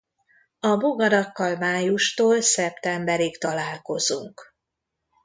[0.59, 4.53] A bogarakkal májustól szeptemberig találkozunk.